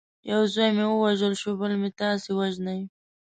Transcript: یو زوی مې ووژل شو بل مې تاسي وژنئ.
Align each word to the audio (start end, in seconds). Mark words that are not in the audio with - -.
یو 0.31 0.41
زوی 0.53 0.69
مې 0.77 0.85
ووژل 0.89 1.33
شو 1.41 1.51
بل 1.59 1.73
مې 1.81 1.89
تاسي 1.99 2.31
وژنئ. 2.35 2.81